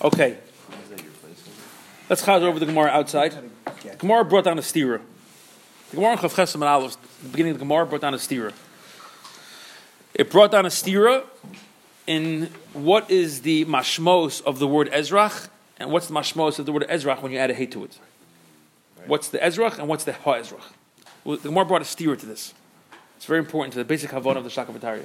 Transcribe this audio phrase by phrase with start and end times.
[0.00, 0.38] Okay.
[2.08, 3.34] Let's chaz over the Gemara outside.
[3.82, 5.00] The Gemara brought down a stira.
[5.90, 8.52] The Gemara in and Aleph, the beginning of the Gemara brought down a stira.
[10.14, 11.24] It brought down a stira
[12.06, 15.48] in what is the mashmos of the word Ezrach,
[15.78, 17.98] and what's the mashmos of the word Ezrach when you add a hate to it.
[19.06, 20.62] What's the Ezrach and what's the Ha Ezrach?
[21.24, 22.54] Well, the Gemara brought a stira to this.
[23.16, 25.04] It's very important to the basic havon of the Shakavatariya.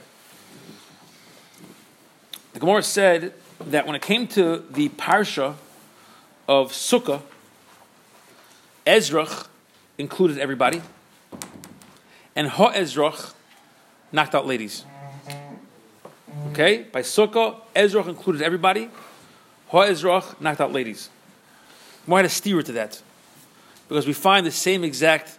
[2.53, 3.33] The Gemara said
[3.71, 5.55] that when it came to the parsha
[6.47, 7.21] of Sukkah,
[8.85, 9.47] Ezrach
[9.97, 10.81] included everybody,
[12.35, 13.33] and Ha Ezrach
[14.11, 14.85] knocked out ladies.
[16.51, 16.83] Okay?
[16.83, 18.89] By Sukkah, Ezrach included everybody,
[19.69, 21.09] Ha Ezrach knocked out ladies.
[22.05, 23.01] Why a steer to that?
[23.87, 25.37] Because we find the same exact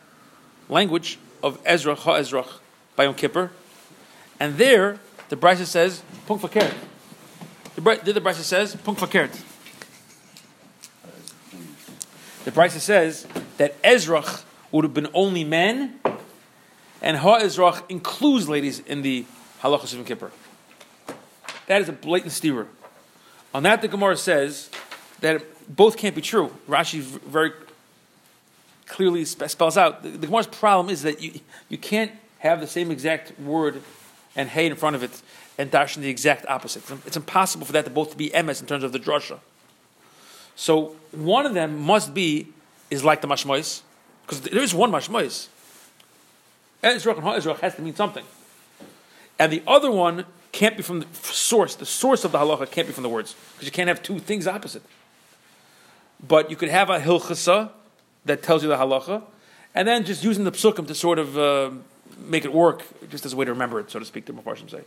[0.69, 2.49] language of Ezrach, Ha Ezrach,
[2.97, 3.51] by Yom Kippur,
[4.41, 4.99] and there
[5.29, 6.73] the Brisa says, Punk fakert.
[7.75, 7.81] The,
[8.13, 9.43] the Brisa says, Punk fakert.
[12.45, 13.27] The Brisa says
[13.57, 15.99] that Ezrach would have been only men,
[17.03, 19.25] and Ha Ezrach includes ladies in the
[19.61, 20.31] halachas of Kippur.
[21.67, 22.69] That is a blatant steerer.
[23.53, 24.71] On that, the Gemara says
[25.21, 25.43] that
[25.75, 26.53] both can't be true.
[26.69, 27.53] Rashi very
[28.87, 32.91] clearly spells out the, the Gemara's problem is that you, you can't have the same
[32.91, 33.83] exact word
[34.37, 35.23] and hey in front of it
[35.59, 36.83] and darshan the exact opposite.
[37.07, 39.39] It's impossible for that to both be emes in terms of the drasha.
[40.57, 42.49] So one of them must be
[42.91, 43.83] is like the mashmois
[44.23, 45.49] because there is one mashmois.
[46.83, 48.25] Ezra and Ha'ezrach has to mean something,
[49.39, 51.75] and the other one can't be from the source.
[51.75, 54.19] The source of the halacha can't be from the words because you can't have two
[54.19, 54.83] things opposite.
[56.27, 57.71] But you could have a hilchasa
[58.27, 59.23] that tells you the halacha,
[59.75, 61.71] and then just using the psukim to sort of uh,
[62.19, 64.27] make it work, just as a way to remember it, so to speak.
[64.27, 64.83] The Mepharshim say.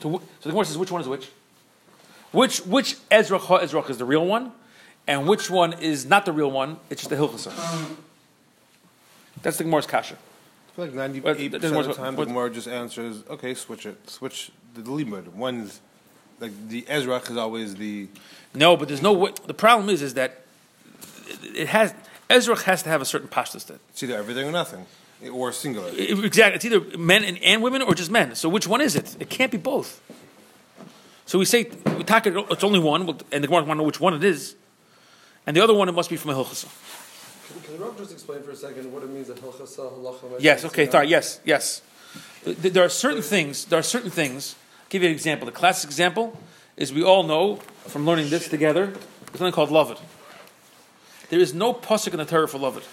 [0.00, 1.28] So, so the Gemara says, which one is which?
[2.32, 4.52] Which which Ezra Ezra is the real one,
[5.06, 6.78] and which one is not the real one?
[6.90, 7.56] It's just the hilchasa.
[7.58, 7.96] Um,
[9.42, 10.14] That's the Gemara's kasha.
[10.16, 14.10] I feel like ninety-eight percent of the time the Gemara just answers, "Okay, switch it,
[14.10, 15.80] switch the, the limud." One's
[16.38, 18.08] like the Ezra is always the
[18.54, 19.32] no, but there's no way.
[19.46, 20.42] The problem is, is that
[21.42, 21.94] it has
[22.30, 24.86] Ezra has to have a certain pashtus that it's either everything or nothing,
[25.32, 25.88] or singular.
[25.96, 28.34] Exactly, it's either men and, and women or just men.
[28.34, 29.16] So which one is it?
[29.18, 30.00] It can't be both.
[31.26, 33.02] So we say we talk it's only one,
[33.32, 34.54] and the Gemara want to know which one it is,
[35.46, 36.68] and the other one it must be from a hilchasa.
[37.64, 40.36] Can the Rav just explain for a second what it means that hilchasa halacha?
[40.38, 40.64] Yes.
[40.64, 40.88] Okay.
[40.88, 41.08] Sorry.
[41.08, 41.40] Yes.
[41.44, 41.82] Yes.
[42.44, 43.64] There are certain things.
[43.66, 44.54] There are certain things.
[44.80, 45.46] I'll give you an example.
[45.46, 46.40] The classic example
[46.76, 47.56] is we all know
[47.88, 48.86] from learning this together.
[48.86, 50.00] There's something called loved.
[51.28, 52.86] There is no pasuk in the Torah for loved.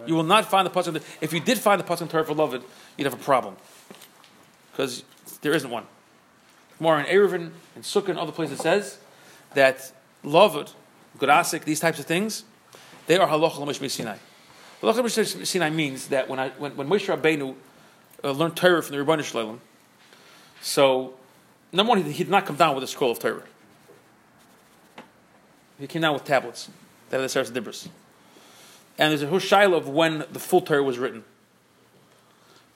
[0.00, 0.08] Right.
[0.08, 1.02] You will not find the pasuk.
[1.20, 2.64] If you did find the pasuk in Torah for loved,
[2.96, 3.56] you'd have a problem
[4.72, 5.04] because
[5.42, 5.84] there isn't one.
[6.78, 8.98] More in Eruvin and Sukkah and other places says
[9.54, 10.72] that loved,
[11.18, 12.44] Gurasik, these types of things,
[13.06, 14.16] they are halacha l'mishmei Sinai.
[14.80, 17.54] Halacha l'mishmei Sinai means that when, I, when, when Moshe Rabbeinu
[18.24, 19.60] uh, learned Torah from the Rebbeinu Shalom,
[20.62, 21.14] so
[21.72, 23.42] number one, he, he, did not come down with a scroll of Torah.
[25.78, 26.70] He came down with tablets
[27.10, 27.88] that are the Seres Dibris.
[29.00, 31.24] And there's a Hushaila of when the full Torah was written.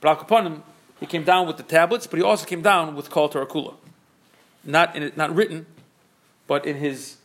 [0.00, 0.62] But Al Kapanim,
[0.98, 3.74] he came down with the tablets, but he also came down with Kol Torah Kula
[4.64, 5.66] not in not written,
[6.46, 7.16] but in his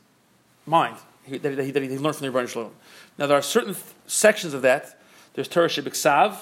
[0.66, 2.72] mind he, that, he, that he learned from the Rebbeinu Shalom.
[3.18, 5.00] Now there are certain th- sections of that.
[5.34, 6.38] There's Torah Shebiksav,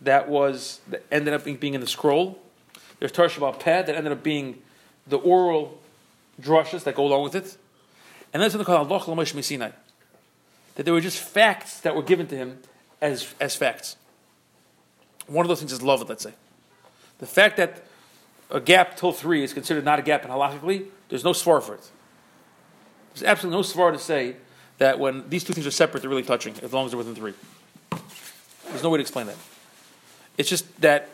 [0.00, 2.38] that was that ended up being, in the scroll.
[2.98, 4.60] There's Torah Shebaal Peh that ended up being
[5.06, 5.78] the oral
[6.40, 7.56] drushes that go along with it.
[8.32, 9.70] And then there's something called Allah Sinai.
[10.74, 12.58] That there were just facts that were given to him
[13.00, 13.96] as, as facts.
[15.26, 16.32] One of those things is love, let's say.
[17.18, 17.84] The fact that
[18.50, 21.74] a gap till three is considered not a gap in halachically, there's no svar for
[21.74, 21.90] it.
[23.14, 24.36] There's absolutely no svar to say
[24.78, 27.14] that when these two things are separate, they're really touching, as long as they're within
[27.14, 27.34] three.
[28.68, 29.36] There's no way to explain that.
[30.38, 31.08] It's just that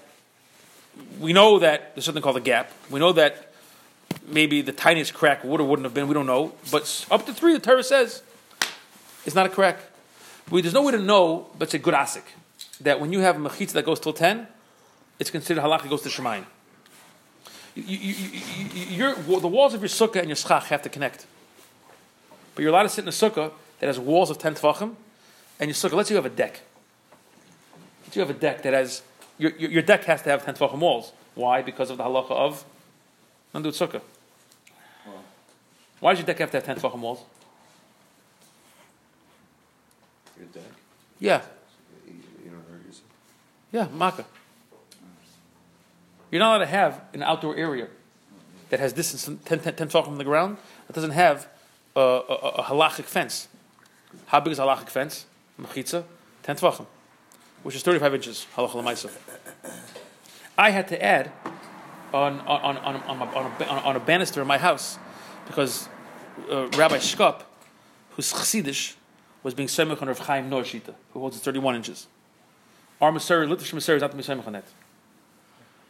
[1.20, 2.70] we know that there's something called a gap.
[2.90, 3.52] We know that
[4.26, 6.08] maybe the tiniest crack would or wouldn't have been.
[6.08, 6.54] We don't know.
[6.70, 8.22] But up to three, the Torah says
[9.28, 9.78] it's not a crack.
[10.50, 12.24] We, there's no way to know, but it's a good asik.
[12.80, 14.46] That when you have a mechitza that goes till 10,
[15.20, 16.44] it's considered halakha goes to Shemayim
[17.86, 21.26] you, you, you, the walls of your sukkah and your schach have to connect.
[22.54, 24.94] But you're allowed to sit in a sukkah that has walls of 10 tefachim,
[25.60, 26.60] and your sukkah, let's say you have a deck.
[28.02, 29.02] Let's say you have a deck that has,
[29.38, 31.12] your, your, your deck has to have 10 tefachim walls.
[31.34, 31.62] Why?
[31.62, 32.64] Because of the halacha of
[33.54, 34.00] Nandut sukkah.
[36.00, 37.20] Why does your deck have to have 10 tefachim walls?
[40.38, 40.62] Your deck?
[41.18, 41.42] Yeah.
[42.06, 42.14] You,
[42.44, 43.04] you don't hurt yourself?
[43.72, 44.24] Yeah, makkah.
[46.30, 47.88] You're not allowed to have an outdoor area
[48.70, 51.48] that has distance 10, 10, 10 from the ground that doesn't have
[51.96, 53.48] a, a, a halachic fence.
[54.26, 55.26] How big is a halachic fence?
[55.60, 56.04] Machitza,
[56.42, 56.86] 10 tvachim,
[57.62, 58.46] which is 35 inches.
[58.54, 59.16] Halach
[60.56, 61.32] I had to add
[62.12, 64.98] on, on, on, on, on, a, on, a, banister in my house
[65.46, 65.88] because
[66.50, 67.42] uh, Rabbi Shkop,
[68.10, 68.94] who's Chassidish,
[69.42, 72.06] was being semich on Rav Chaim Shita, who holds it 31 inches.
[73.00, 74.64] Our Masari, Litvish Masari is not the semich on that.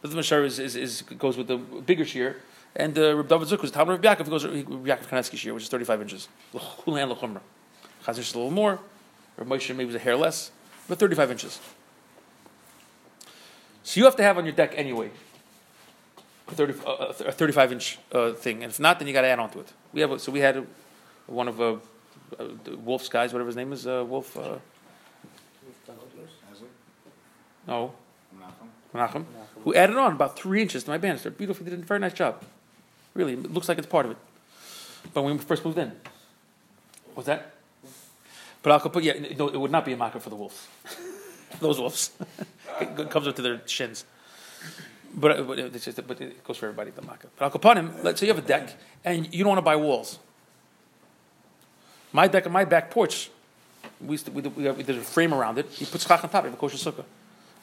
[0.01, 2.37] Is, is, is, goes with the bigger shear,
[2.75, 5.63] and uh, Reb David Zuk was Talmud Reb Yaakov, goes with Yaakov Kanetsky shear, which
[5.63, 6.29] is 35 inches.
[6.53, 7.41] Chulan Lechumra.
[8.05, 8.79] Chazir is a little more,
[9.37, 10.51] or Moshe maybe was a hair less,
[10.87, 11.59] but 35 inches.
[13.83, 15.09] So you have to have on your deck anyway
[16.47, 19.27] a, 30, uh, a 35 inch uh, thing, and if not, then you got to
[19.27, 19.73] add on to it.
[19.93, 20.65] We have a, so we had
[21.27, 21.59] one of
[22.37, 24.37] uh, uh Wolf's guys, whatever his name is, uh, Wolf.
[24.37, 24.57] Uh,
[27.67, 27.93] no,
[28.93, 29.25] Menachem,
[29.63, 31.29] who added on about three inches to my banister.
[31.29, 32.43] Beautiful, did a very nice job.
[33.13, 34.17] Really, it looks like it's part of it.
[35.13, 35.91] But when we first moved in,
[37.15, 37.53] was that?
[38.61, 40.67] But I'll put yeah, no, it would not be a market for the wolves.
[41.59, 42.11] Those wolves,
[42.81, 44.05] it comes up to their shins.
[45.13, 47.27] But, but, it's just, but it goes for everybody, the makkah.
[47.35, 49.63] But I'll upon him, let's say you have a deck and you don't want to
[49.63, 50.19] buy walls.
[52.11, 53.29] My deck on my back porch,
[54.01, 55.79] we, used to, we, we, we did a frame around it.
[55.79, 57.05] You put schach on top, you have a kosher sukkah.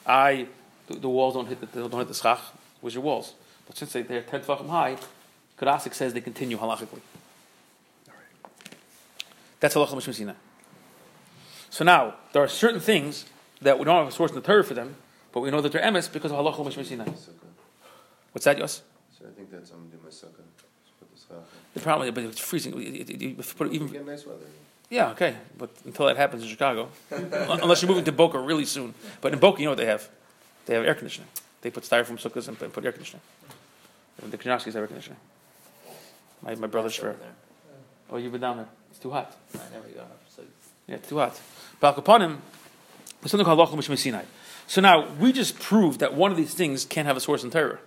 [0.05, 0.47] I,
[0.87, 2.39] the, the, walls don't hit the, don't hit the schach,
[2.81, 3.33] where's your walls?
[3.65, 4.97] But since they, they're 10 tefachim high,
[5.59, 7.01] Kadasik says they continue halachically.
[9.59, 10.35] That's halacha mishmasina.
[11.69, 13.25] So now, there are certain things
[13.61, 14.95] that we don't have a source in the Torah for them,
[15.31, 17.05] but we know that they're emes because of halacha mishmasina.
[18.31, 18.83] What's that, Yos?
[19.17, 20.43] So I think that's I'm gonna do my sukkah.
[21.73, 22.79] The problem, but it's freezing.
[22.81, 23.87] It, it, it, put even.
[23.87, 24.45] Get nice weather.
[24.89, 28.93] Yeah, okay, but until that happens in Chicago, unless you're moving to Boca really soon.
[29.19, 30.07] But in Boca, you know what they have?
[30.65, 31.29] They have air conditioning.
[31.61, 33.21] They put styrofoam sukkahs and put air conditioning.
[34.21, 35.19] The Knyaskis have air conditioning.
[36.41, 37.15] My, my brother's sure.
[38.09, 38.67] Oh, you've been down there.
[38.89, 39.35] It's too hot.
[39.53, 40.21] I never got up.
[40.33, 40.43] So.
[40.87, 41.39] Yeah, it's too hot.
[41.81, 42.37] Balkaponim,
[43.21, 44.23] there's something called Lachel Mishmai
[44.67, 47.51] So now, we just proved that one of these things can't have a source in
[47.51, 47.79] Torah.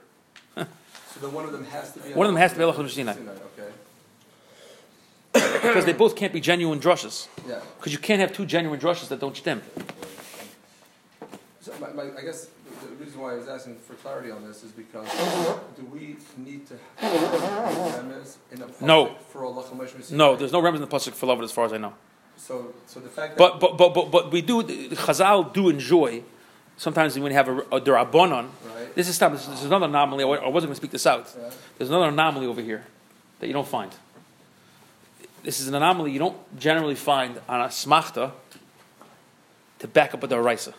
[1.13, 3.73] so then one of them has to be One of them has to be Okay.
[5.33, 7.29] because they both can't be genuine drushes.
[7.49, 7.61] Yeah.
[7.79, 9.63] Because you can't have two genuine drushes that don't stem.
[11.61, 12.49] So my, my, I guess
[12.81, 15.09] the reason why I was asking for clarity on this is because
[15.77, 19.15] do we need to have in a no.
[19.29, 19.65] for Allah
[20.11, 21.93] No, there's no remes in the pasuk for love, as far as I know.
[22.37, 26.23] So, so the fact but but but but but we do Chazal do enjoy
[26.81, 28.49] sometimes when you have a, a derabanan.
[28.65, 28.95] Right.
[28.95, 29.33] This is stop.
[29.33, 30.25] This, this is another anomaly.
[30.25, 31.31] I wasn't going to speak this out.
[31.37, 31.51] Yeah.
[31.77, 32.87] There's another anomaly over here
[33.39, 33.93] that you don't find.
[35.43, 38.33] This is an anomaly you don't generally find on asmachta
[39.79, 40.73] to back up a deraisa.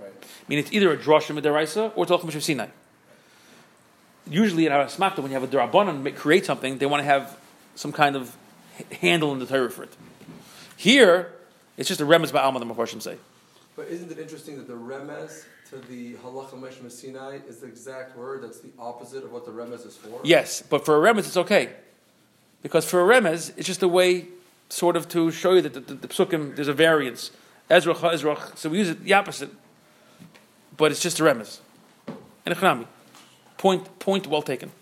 [0.00, 0.12] Right.
[0.22, 2.68] I mean, it's either a drashim a deraisa or it's Alchim Sinai.
[4.28, 7.36] Usually, in asmachta, when you have a derabanan create something, they want to have
[7.74, 8.36] some kind of
[9.00, 9.92] handle in the Torah for it.
[10.76, 11.32] Here,
[11.76, 13.16] it's just a remez by Alma, the Mepharshim say.
[13.80, 18.14] But isn't it interesting that the remez to the halacha meshma Sinai is the exact
[18.14, 20.20] word that's the opposite of what the remez is for?
[20.22, 21.70] Yes, but for a remez, it's okay.
[22.62, 24.26] Because for a remez, it's just a way
[24.68, 27.30] sort of to show you that the, the, the psukim, there's a variance.
[27.70, 29.48] Ezra, Ezra, so we use it the opposite.
[30.76, 31.60] But it's just a remez.
[32.44, 32.86] And a chanami.
[33.56, 34.72] Point, point well taken.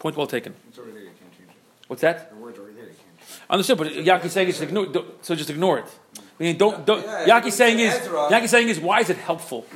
[0.00, 0.56] Point well taken.
[0.70, 1.56] It's already there, you can't change it.
[1.86, 2.30] What's that?
[2.30, 2.86] The word's already there,
[3.30, 3.76] you can't change it.
[3.76, 4.86] Understood, but Yaki's saying is ignore,
[5.22, 5.98] so just ignore it.
[6.18, 9.66] I mean, don't, don't, Yeah, Yaki's saying is, Yaki's saying is, why is it helpful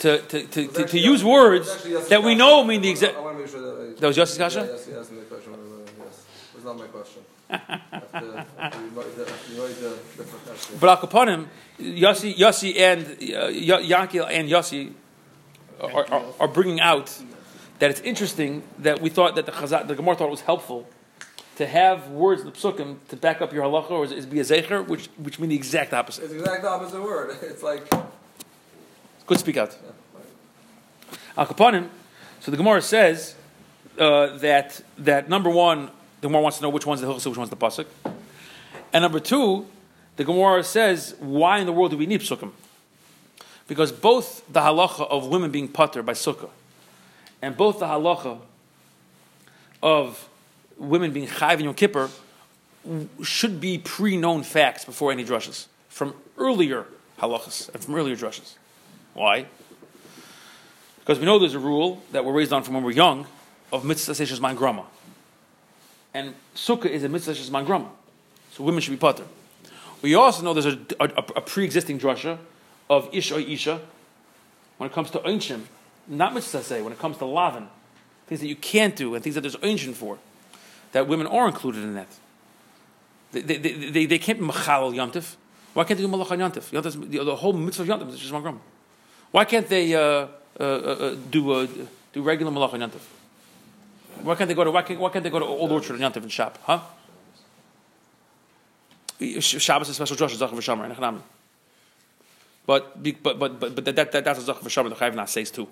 [0.00, 2.90] to, to, to, to, to use words that's actually- that's that we know mean the
[2.90, 3.16] exact.
[3.16, 4.00] I want to make sure that.
[4.00, 4.60] Was kasha?
[4.60, 5.52] Yeah, yes, yes, question.
[5.98, 7.22] Yes, was not my question.
[7.50, 10.78] After, after you write the, you write the different question.
[10.80, 11.46] But Al Kapanim,
[11.78, 14.92] Yossi, Yossi and uh, and Yossi
[15.80, 17.16] are, are, are bringing out
[17.78, 20.88] that it's interesting that we thought that the Chazal, the Gemara thought it was helpful
[21.56, 24.40] to have words in the psukim to back up your halacha, or is, is be
[24.40, 26.24] a zecher, which which mean the exact opposite.
[26.24, 27.36] It's the exact opposite word.
[27.42, 27.88] It's like.
[29.26, 29.76] Good speak out.
[31.36, 31.88] Al Kapanim.
[32.40, 33.34] So the Gemara says
[33.98, 37.38] uh, that that number one, the Gemara wants to know which one's the hilchos, which
[37.38, 37.86] one's the pasuk,
[38.92, 39.66] and number two,
[40.16, 42.50] the Gemara says why in the world do we need psukim?
[43.66, 46.50] Because both the halacha of women being putter by sukkah,
[47.40, 48.40] and both the halacha
[49.82, 50.28] of
[50.78, 52.10] women being chayv in Yom Kippur
[53.22, 56.86] should be pre-known facts before any drushes from earlier
[57.20, 58.54] halachas and from earlier drushes.
[59.14, 59.46] Why?
[61.00, 63.26] Because we know there's a rule that we're raised on from when we're young
[63.72, 64.84] of mitzvah seishes man grama.
[66.12, 67.90] And sukkah is a mitzvah seishes man grama.
[68.52, 69.24] So women should be putter.
[70.02, 71.04] We also know there's a, a,
[71.36, 72.38] a pre-existing drasha
[72.90, 73.80] of ish or isha
[74.76, 75.62] when it comes to einshim
[76.06, 77.68] not mitzvah say, when it comes to lavin,
[78.26, 80.18] things that you can't do and things that there's ancient for,
[80.94, 82.06] that women are included in that.
[83.32, 85.34] They, they, they, they, can't be machal yomtiv.
[85.74, 86.70] Why can't they do malach on yomtiv?
[86.70, 88.60] The, the whole mitzvah of yomtiv is just one gram.
[89.32, 90.28] Why can't they uh, uh,
[90.60, 91.66] uh, uh do uh,
[92.12, 93.00] do regular malach on yomtiv?
[94.22, 96.12] Why can't they go to why can't, why can't they go to Old Orchard on
[96.12, 96.58] yomtiv and shop?
[96.62, 96.80] Huh?
[99.40, 101.20] Shabbos is special Josh Zachar v'Shamar
[102.66, 104.90] But but but but but that, that that's a Zachar v'Shamar.
[104.90, 105.66] The Chayiv not says too.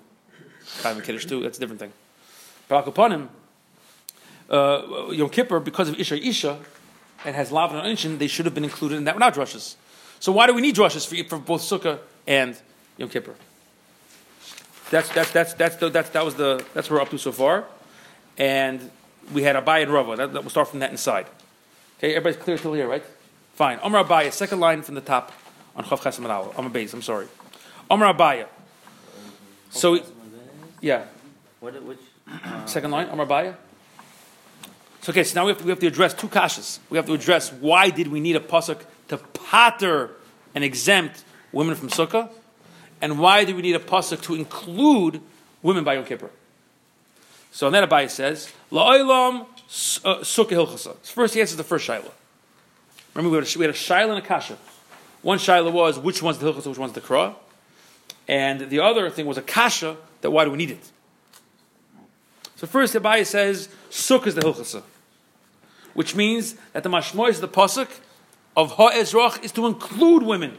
[0.81, 1.43] Chayiv Kiddush too.
[1.43, 1.93] That's a different thing.
[2.67, 3.29] But him,
[4.49, 6.59] uh, Yom Kippur because of Isha Isha,
[7.25, 9.75] and has Lavan and Inshin, they should have been included in that without drushes.
[10.19, 12.59] So why do we need drushes for, for both Sukkah and
[12.97, 13.35] Yom Kippur?
[14.89, 17.31] That's that's that's that's the, that's that was the that's where we're up to so
[17.31, 17.65] far,
[18.37, 18.91] and
[19.33, 20.15] we had Abai and Rava.
[20.15, 21.27] That, that, we'll start from that inside.
[21.97, 23.03] Okay, everybody's clear till here, right?
[23.55, 23.79] Fine.
[23.83, 25.31] Omar Abaya, second line from the top
[25.75, 26.53] on Chav Chesam Al.
[26.57, 27.27] Omar Beis, I'm sorry.
[27.89, 28.47] Omar Abaya.
[29.69, 29.99] So,
[30.81, 31.05] yeah.
[31.59, 33.55] What, which, uh, second line, Omar Abaya.
[35.03, 36.79] So, okay, so now we have, to, we have to address two kashas.
[36.89, 38.79] We have to address why did we need a pasuk
[39.09, 40.11] to pater
[40.55, 42.29] and exempt women from sukkah,
[43.01, 45.19] and why do we need a pasuk to include
[45.61, 46.29] women by Yom Kippur?
[47.51, 50.95] So, then Abaya says, La'olam uh, sukkah hilchasa.
[51.05, 52.09] First, he answers the first shaila.
[53.13, 54.57] Remember, we had a, we had a shaila and a kasha.
[55.21, 57.35] One shaila was which one's the hilchasa, which one's the kra,
[58.29, 60.91] and the other thing was a kasha that why do we need it?
[62.55, 64.83] So first, Abaya says sukkah is the hilchasa
[65.93, 67.89] which means that the mashmois, the pasuk
[68.55, 70.57] of ha'ezrach, is to include women.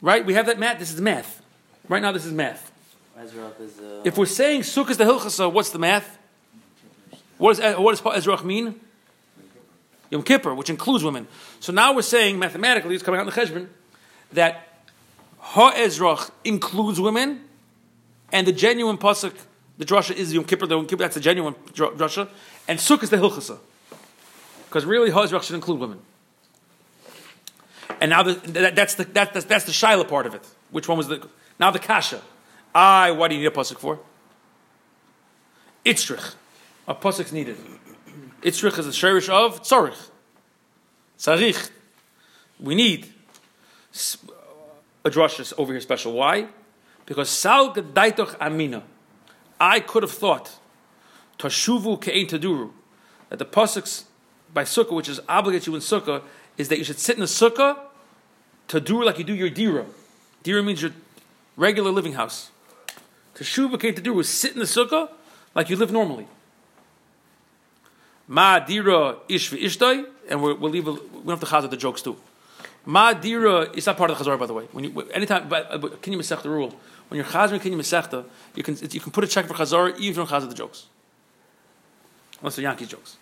[0.00, 0.24] Right?
[0.24, 0.78] We have that math.
[0.78, 1.42] This is math.
[1.88, 2.72] Right now, this is math.
[3.18, 3.32] Is,
[3.78, 6.18] uh, if we're saying sukkah is the hilchasa, what's the math?
[7.38, 8.78] What, is, what does ha'ezrach mean?
[10.10, 11.26] Yom Kippur, which includes women.
[11.60, 13.68] So now we're saying mathematically, it's coming out in the cheshbon,
[14.32, 14.68] that
[15.40, 17.42] ha'ezrach includes women,
[18.32, 19.34] and the genuine pasuk
[19.78, 22.28] the drasha is Yom Kippur, the Yom Kippur, that's the genuine drasha,
[22.66, 23.58] and Sukkot is the Hilchasa.
[24.68, 26.00] Because really, Ha'ezrach should include women.
[28.00, 30.46] And now the, that, that's, the, that, that's, that's the Shaila part of it.
[30.70, 31.26] Which one was the.
[31.58, 32.20] Now the Kasha.
[32.74, 33.98] I, what do you need a Pasuk for?
[35.84, 36.34] Itzrich.
[36.88, 37.56] A Pasuk's needed.
[38.42, 40.10] Itzrich is the Sherish of Tzorich.
[41.18, 41.70] Tzarich.
[42.60, 43.06] We need
[45.04, 46.12] a drasha over here special.
[46.12, 46.48] Why?
[47.06, 48.82] Because Sal Gedaitoch Amina.
[49.60, 50.58] I could have thought,
[51.38, 52.70] Tashuvu Ke'in Taduru,
[53.30, 54.04] that the Pasuk
[54.52, 56.22] by Sukkah, which is obligates you in Sukkah,
[56.56, 57.78] is that you should sit in the Sukkah
[58.68, 59.86] do like you do your Dira.
[60.42, 60.92] Dira means your
[61.56, 62.50] regular living house.
[63.34, 65.10] Tashuvu Ke'in Taduru is sit in the Sukkah
[65.54, 66.26] like you live normally.
[68.28, 72.02] Ma Dira Ish Ishtay, and we'll, we'll leave, a, we have to chazar the jokes
[72.02, 72.16] too.
[72.84, 74.64] Ma Dira is not part of the Chazar, by the way.
[74.72, 76.72] When you, anytime, but, but can you the rule?
[77.08, 80.24] When you're chazar Kinyan Masechta, you can you can put a check for chazar even
[80.24, 80.86] don't chazar the jokes.
[82.40, 83.16] Unless they're Yankee jokes.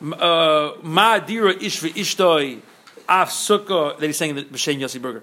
[0.00, 2.60] Uh, Ma dira ish v'ishtoi
[3.08, 5.22] af sukkah that he's saying in the b'shem Yossi Burger.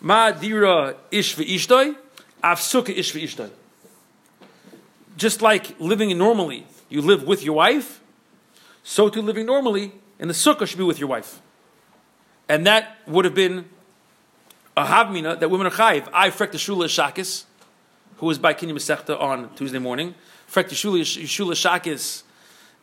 [0.00, 1.94] Ma dira ish v'ishtoi
[2.42, 3.50] af sukkah ish v'ishtoi.
[5.16, 8.00] Just like living normally, you live with your wife,
[8.82, 11.40] so too living normally in the sukkah should be with your wife.
[12.48, 13.66] And that would have been
[14.78, 16.08] a havmina that women are chayiv.
[16.12, 17.44] I frek the shula shakis,
[18.18, 20.14] who was by Kinyan Masechta on Tuesday morning.
[20.48, 22.22] Frek the shula, shula shakis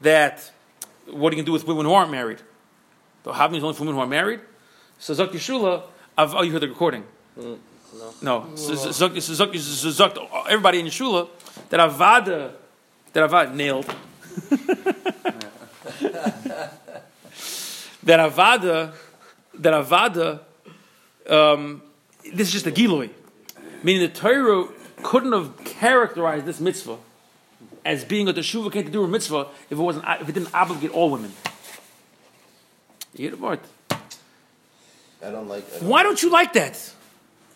[0.01, 0.51] that
[1.07, 2.41] what are you going to do with women who aren't married?
[3.23, 4.41] The havmina is only for women who are married.
[4.99, 5.83] So Zok Yeshula,
[6.17, 7.05] oh, you heard the recording.
[7.37, 7.59] Mm,
[8.21, 8.45] no.
[8.45, 8.55] No.
[8.55, 11.29] So, Zok, everybody in Yeshula
[11.69, 12.51] that Avada,
[13.13, 13.85] that Avada nailed.
[18.03, 18.93] that Avada,
[19.53, 20.41] that Avada
[21.29, 21.81] um,
[22.34, 23.10] this is just a gilui,
[23.84, 24.67] meaning the Torah
[25.03, 26.98] couldn't have characterized this mitzvah
[27.84, 30.53] as being a teshuva came to do a mitzvah if it wasn't if it didn't
[30.53, 31.32] obligate all women.
[33.13, 33.60] You get the word.
[33.91, 35.65] I don't like.
[35.75, 36.94] I don't Why don't you like that?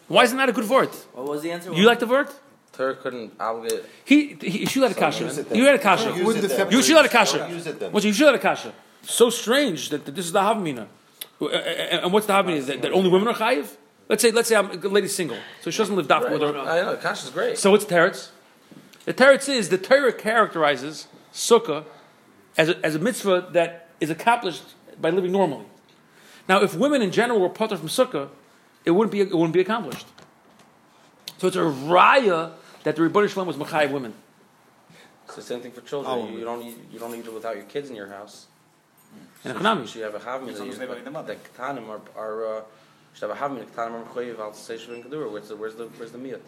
[0.07, 0.89] Why isn't that a good word?
[1.13, 1.73] What was the answer?
[1.73, 2.29] You like the word?
[2.73, 3.85] Torah couldn't obligate.
[4.05, 5.45] He, he, should let a kasha.
[5.53, 6.15] You had a kasha.
[6.15, 7.89] You should let a kasha.
[7.91, 8.73] What you should let a kasha.
[9.03, 10.87] So strange that, that this is the havmina.
[11.41, 11.51] Uh, uh, uh,
[12.03, 12.55] and what's the havmina?
[12.55, 13.75] Is that, that only women are chayiv?
[14.09, 16.57] Let's say, let's say I'm a lady's single, so she doesn't live dafka with her.
[16.57, 17.59] I know, Kash is great.
[17.59, 18.29] So it's teretz?
[19.05, 21.85] The teretz is the Torah characterizes sukkah
[22.57, 24.63] as a, as a mitzvah that is accomplished
[24.99, 25.65] by living normally.
[26.47, 28.29] Now, if women in general were putter from sukkah,
[28.83, 30.07] it wouldn't be it wouldn't be accomplished.
[31.37, 34.13] So it's a raya that the Rebbeinu Shalom was machayev women.
[35.25, 36.11] It's the same thing for children.
[36.11, 36.27] Oh.
[36.27, 38.47] You, don't eat, you don't eat it without your kids in your house.
[39.43, 39.55] And
[39.87, 41.25] so, you have a havmina.
[41.27, 42.61] The ketanim are, are uh,
[43.19, 45.29] Should have a havmina ketanim mechayiv al say shuvin kedura.
[45.29, 46.39] Where's the where's the where's the miyah?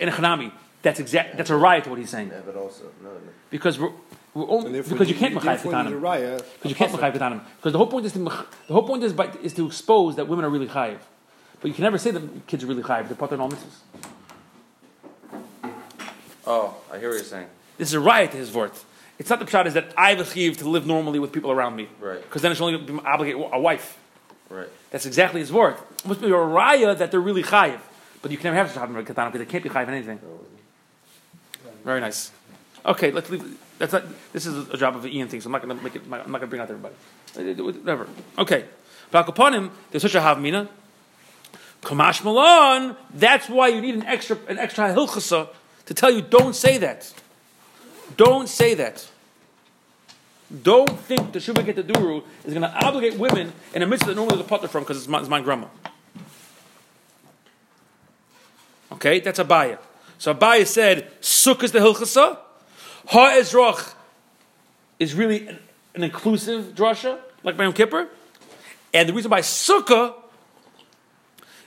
[0.00, 1.36] In a chanami, that's exact.
[1.36, 2.28] That's a riot to what he's saying.
[2.28, 3.18] Yeah, but also no, no.
[3.50, 3.92] Because we're,
[4.32, 6.00] we're only, because you can't mechayiv ketanim.
[6.00, 7.42] Because you can't mechayiv ketanim.
[7.56, 10.28] Because the whole point is to the whole point is by, is to expose that
[10.28, 10.98] women are really chayiv.
[11.60, 13.08] But you can never say that kids are really chayiv.
[13.08, 13.82] They're part of all mitzvahs.
[16.46, 17.48] Oh, I hear what you're saying.
[17.76, 18.72] This is a riot to his word.
[19.18, 21.76] It's not the pshat is that I have a to live normally with people around
[21.76, 21.88] me.
[22.00, 22.22] Right.
[22.22, 23.98] Because then it's only obligate a wife.
[24.50, 24.68] Right.
[24.90, 25.76] That's exactly his word.
[25.98, 27.80] It must be a raya that they're really chayiv.
[28.22, 30.20] But you can never have such a katanim because they can't be chayiv in anything.
[31.84, 32.32] Very nice.
[32.84, 33.58] Okay, let's leave.
[33.78, 35.84] That's not, this is a job of an Ian thing, so I'm not going to
[35.84, 36.02] make it.
[36.04, 36.94] I'm not going to bring out everybody.
[37.36, 38.08] Uh, Whatever.
[38.38, 38.64] Okay.
[39.10, 40.68] But upon him, there's such a havmina.
[41.82, 42.96] Kamash Malon.
[43.14, 45.48] That's why you need an extra an extra hilchasa
[45.86, 47.12] to tell you don't say that.
[48.16, 49.08] Don't say that.
[50.62, 54.38] Don't think the Shuvah Duru is going to obligate women in a mitzvah that normally
[54.38, 55.66] the potter from because it's my, it's my grandma.
[58.92, 59.78] Okay, that's Abaya.
[60.16, 62.38] So Abaya said, Sukkah is the Hilchasa.
[63.08, 63.94] Ha Ezrach
[64.98, 65.58] is really an,
[65.94, 68.08] an inclusive drasha, like Yom Kippur.
[68.94, 70.14] And the reason why Sukkah,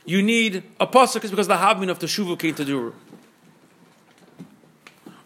[0.05, 2.93] you need a pasuk is because the Havmin of the Shuvu came to Duru.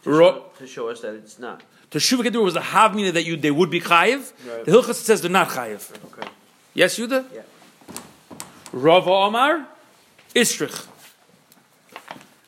[0.04, 1.64] To show us that it's not.
[1.96, 4.34] To Shuva Kedur was the Havmina that you they would be chayiv.
[4.46, 4.66] Right.
[4.66, 5.96] The Hilchas says they're not chayiv.
[6.12, 6.28] Okay.
[6.74, 7.26] Yes, Yuda?
[7.34, 7.44] Yeah.
[8.74, 9.66] Rava Omar,
[10.36, 10.88] Itzrich.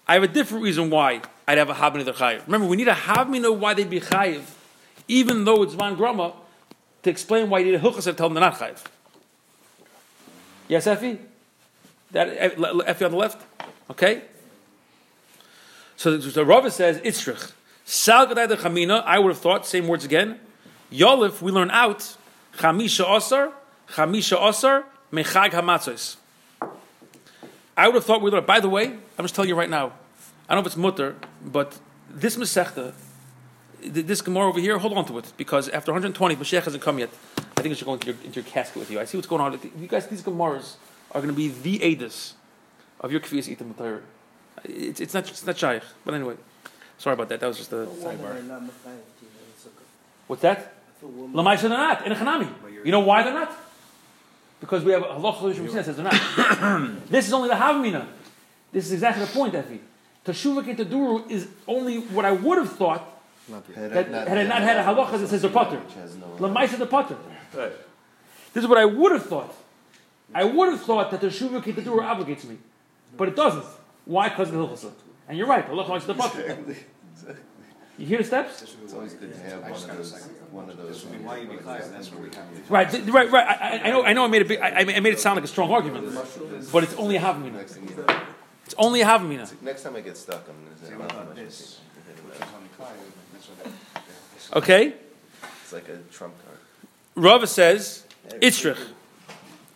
[0.06, 2.46] I have a different reason why I'd have a Havmina they're chayiv.
[2.46, 4.42] Remember, we need a Havmina why they'd be chayiv,
[5.08, 6.34] even though it's Van Grama,
[7.04, 8.84] to explain why you need a Hilchas to tell them they're not chayiv.
[10.68, 11.20] Yes, Effie?
[12.12, 12.28] That
[12.86, 13.42] Effie on the left?
[13.92, 14.24] Okay?
[15.96, 17.54] So the, the Rava says, Itzrich.
[17.90, 20.42] Sal gadai chamina, I would have thought, same words again.
[20.92, 22.18] Yolif, we learn out,
[22.58, 23.54] chamisha osar,
[23.88, 26.18] chamisha osar, mechag hamatzos.
[27.78, 29.94] I would have thought we learned, by the way, I'm just telling you right now,
[30.50, 31.16] I don't know if it's mutter,
[31.46, 31.80] but
[32.10, 32.94] this Masechta,
[33.82, 37.10] this Gemara over here, hold on to it, because after 120, Mashiach hasn't come yet.
[37.56, 39.00] I think it should go into your, into your casket with you.
[39.00, 39.58] I see what's going on.
[39.80, 40.76] You guys, these Gemaras
[41.14, 42.34] are going to be the Adis
[43.00, 44.02] of your Kfiyas Matayr.
[44.66, 46.36] It's, it's not it's not shaykh, but anyway,
[46.98, 47.40] sorry about that.
[47.40, 48.70] That was just a sidebar.
[50.28, 50.74] What's that?
[51.04, 52.52] Lamai said they're not in a chanami.
[52.84, 53.52] You know why they're not?
[54.60, 57.00] Because we have a halacha solution that says they're not.
[57.10, 58.08] this is only the havmina.
[58.72, 59.80] This is exactly the point, Effie.
[60.26, 63.08] Teshuvah Ketaduru is only what I would have thought
[63.76, 65.78] Had that I had I not had a halacha that says they're putter.
[65.78, 66.36] Which has no.
[66.38, 67.18] The putter.
[68.54, 69.56] This is what I would have thought.
[70.34, 72.58] I would have thought that the Teshuvah Ketaduru obligates me,
[73.16, 73.64] but it doesn't.
[74.06, 74.30] Why?
[74.30, 74.92] Because of the hilchasa.
[75.28, 75.68] And you're right.
[75.70, 76.58] Allah likes the putter.
[77.98, 78.62] You hear the steps?
[78.62, 80.30] It's always good to have one of those.
[80.52, 81.04] One of those.
[81.04, 81.84] You be clear?
[81.92, 82.70] That's what we have.
[82.70, 83.48] Right, th- right, right.
[83.48, 84.24] I, I- I know, I know.
[84.26, 84.60] I made a big.
[84.60, 86.14] I, I made it sound like a strong argument,
[86.72, 87.54] but it's only a havamina.
[87.54, 88.06] Next thing you know,
[88.66, 89.50] It's only a havamina.
[89.64, 90.90] next time I get stuck, I'm gonna say.
[90.90, 91.80] Say, what about this?
[92.28, 92.94] Which is on the cloud,
[93.34, 94.94] that's what that- Okay.
[95.64, 96.58] It's like a trump card.
[97.16, 98.78] Rava says Itzrich.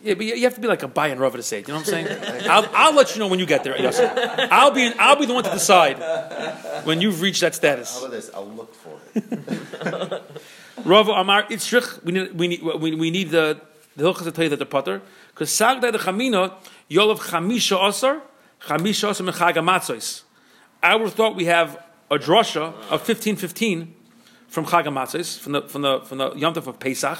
[0.02, 1.68] Yeah, but you have to be like Abaye and Rava to say it.
[1.68, 2.50] You know what I'm saying?
[2.50, 3.74] I'll, I'll let you know when you get there.
[3.74, 4.48] Yossi.
[4.50, 5.98] I'll be I'll be the one to decide
[6.84, 7.98] when you've reached that How status.
[7.98, 8.30] about this?
[8.34, 10.22] I'll look for it.
[10.84, 12.02] Rava Amar Itzrich.
[12.04, 13.60] We need we need we, we need the
[13.96, 16.54] the hilchas to tell you that the putter because sagda the chamina
[16.90, 18.22] yolav chamisha osar
[18.66, 20.22] chamisha osar mechag amatzos.
[20.82, 23.94] I would have thought we have a drasha of fifteen fifteen
[24.48, 27.18] from Chag from the from the from the Yom Tov of Pesach.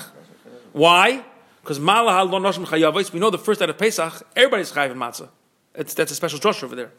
[0.72, 1.24] Why?
[1.62, 3.12] Because Malah lo noshim.
[3.12, 5.28] We know the first night of Pesach, everybody's chayav in matzah.
[5.74, 6.90] It's, that's a special drasha over there.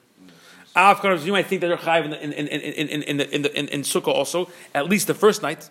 [0.76, 3.68] Ah, you might think that they're chayav in in in in in in in, in,
[3.68, 5.70] in Sukkah also, at least the first night.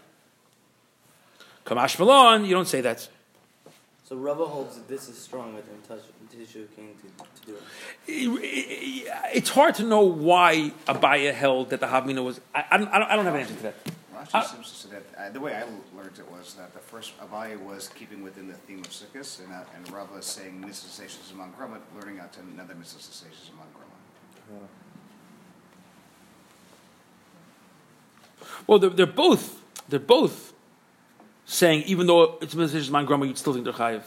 [1.66, 3.09] Kamash Malon, you don't say that.
[4.05, 5.64] So Rava holds that this is strong with.
[6.33, 7.59] Tissue king to, to do
[8.09, 9.33] it.
[9.35, 12.40] It's hard to know why Abaya held that the Havmina was.
[12.55, 13.74] I, I don't I don't have an answer to that.
[14.24, 15.62] Rashi seems to say that, uh, the way I
[15.96, 19.52] learned it was that the first Abaya was keeping within the theme of Sikkis, and,
[19.52, 23.50] uh, and Rava is saying mitzvah cessations among Grummet, learning out to another mitzvah cessations
[23.52, 24.68] among Grummet.
[28.66, 30.52] Well, they're, they're both they're both
[31.44, 34.02] saying even though it's Mitzvah among Grumma, you'd still think they're chayiv.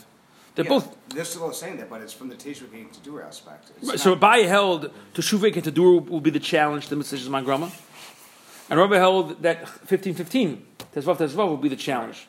[0.56, 0.96] They're Yeah, both.
[1.10, 3.72] They're still saying that, but it's from the Teshuvah to do aspect.
[3.78, 6.96] It's Right, so Abaye held to Shuvik and to Dur will be the challenge to
[6.96, 7.72] Mitzvah among Grumma,
[8.70, 12.28] and Rabbi held that fifteen fifteen Tezvav Tezvav will be the challenge.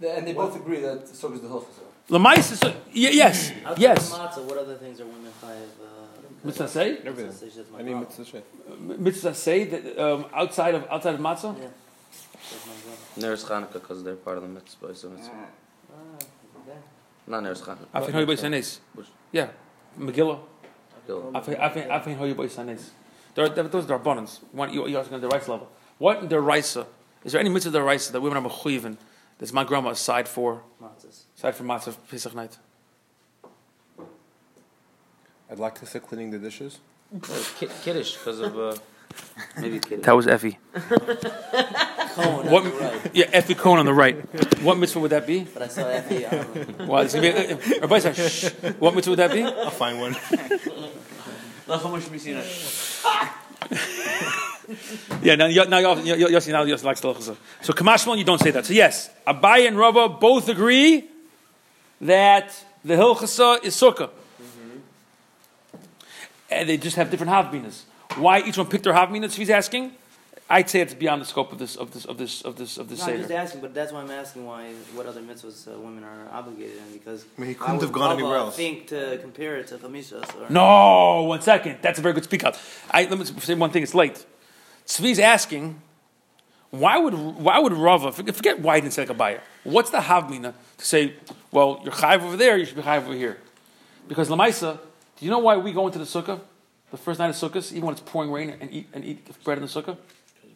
[0.00, 1.66] And they both agree that so is the hilchos.
[2.10, 4.12] Lamais is y- yes Outside yes.
[4.12, 5.62] matzah, what other things are women chayiv?
[5.82, 7.26] Uh, Mitzvah say Everything.
[7.26, 8.42] mitzvah says my mitzvah shay.
[8.78, 11.58] mitzvah say that um, outside of outside of matzah.
[11.58, 11.66] Yeah.
[12.42, 12.60] Says.
[13.16, 14.94] There's Hanukkah because they're part of the mitzvah.
[14.94, 16.14] So it's, Ah,
[16.62, 16.78] okay.
[17.26, 17.86] Not Neres Chanukah.
[17.94, 18.78] Afin hoyu boy sanes.
[19.32, 19.48] Yeah,
[19.98, 20.38] Megillah.
[21.08, 21.32] Go.
[21.34, 22.90] Afin afin afin hoyu boy sanes.
[23.36, 24.40] There, are- those are abundance.
[24.50, 25.70] One, you, you're asking on the rice level.
[25.98, 26.86] What in the raisa?
[27.24, 28.96] Is there any mitzvah the raisa that women are mechuyeven?
[29.38, 31.24] That's my grandma aside for Matzahs.
[31.36, 32.56] aside for matzah Pesach night.
[35.50, 36.78] I'd like to say cleaning the dishes.
[37.58, 38.58] Ki- Kiddush, because of.
[38.58, 38.74] Uh,
[39.60, 40.04] maybe Kiddush.
[40.06, 40.58] That was Effie.
[40.74, 42.64] Cohen What?
[42.64, 43.10] on the right.
[43.14, 44.16] Yeah, Effie Cohen on the right.
[44.62, 45.44] What mitzvah would that be?
[45.44, 47.38] But I saw Effie on Well, it's gonna be.
[47.38, 48.50] Uh, everybody say, shh.
[48.78, 49.42] What mitzvah would that be?
[49.44, 50.16] I'll find one.
[55.22, 58.50] Yeah, now you now you you you now you like So Kamashmal, you don't say
[58.50, 58.66] that.
[58.66, 61.04] So yes, Abai and Rava both agree
[62.00, 62.52] that
[62.84, 64.10] the Hilchasa is Sukkah.
[66.50, 67.82] And they just have different havminas.
[68.16, 69.34] Why each one picked their havminas?
[69.34, 69.92] He's asking.
[70.48, 72.88] I'd say it's beyond the scope of this of this of this of this of
[72.88, 75.76] this No, I'm just asking, but that's why I'm asking why what other mitzvahs uh,
[75.78, 78.56] women are obligated in because I mean, he couldn't would have gone anywhere Rava else.
[78.56, 81.78] think to compare it to chamishas or No, one second.
[81.82, 82.56] That's a very good speak out.
[82.92, 83.82] I, let me say one thing.
[83.82, 84.24] It's late.
[84.86, 85.82] Tzvi's asking,
[86.70, 89.40] why would why would Rava forget, forget why he didn't say like Abaye?
[89.64, 91.14] What's the havmina to say?
[91.50, 92.56] Well, you're chayiv over there.
[92.56, 93.38] You should be chayiv over here.
[94.06, 94.78] Because lamaisa,
[95.18, 96.38] do you know why we go into the sukkah,
[96.92, 99.58] the first night of sukkahs, even when it's pouring rain, and eat and eat bread
[99.58, 99.96] in the sukkah?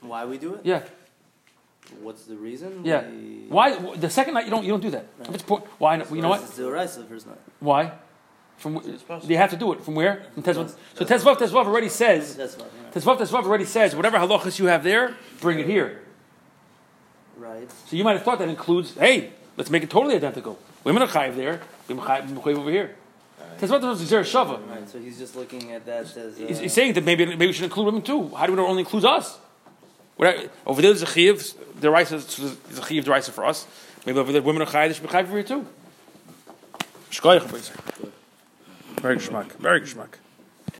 [0.00, 0.60] Why we do it.
[0.64, 0.82] Yeah,
[2.02, 2.82] What's the reason?
[2.84, 3.02] yeah.
[3.08, 5.06] We- Why the second night you don't you don't do that?
[5.22, 5.96] If it's pour, why?
[5.96, 6.10] not?
[6.10, 6.42] You know what?
[6.42, 7.38] It's the rice the first night.
[7.58, 7.92] Why?
[8.58, 8.80] From
[9.24, 10.26] they have to do it from where?
[10.34, 10.74] From Tezvav.
[10.94, 12.36] So Tezvav Tezvav already says.
[12.36, 12.70] That's what.
[12.84, 12.92] Right.
[12.94, 16.02] Tezvav Tezvav already says whatever halachas you have there, bring it here.
[17.36, 17.68] right.
[17.86, 20.58] So you might have thought that includes, hey, let's make it totally identical.
[20.84, 22.96] Women are chayiv there, women are chayiv chayiv over here.
[23.58, 24.60] Tezvav Tezvav is zera shava.
[24.68, 24.88] Right.
[24.88, 26.16] So he's just looking at that as.
[26.16, 28.28] Uh, He's, he's saying that maybe maybe we should include women too.
[28.36, 29.38] How do we know it only includes us?
[30.20, 31.54] Whatever, over there, there's a chayiv.
[31.80, 33.06] The rice is a chayiv.
[33.06, 33.66] The rice for us.
[34.04, 34.88] Maybe over there, women are chayiv.
[34.88, 35.66] They should be chayiv over here too.
[37.10, 38.12] Shkoyach,
[39.00, 39.52] Very geschmack.
[39.52, 40.18] Very geschmack.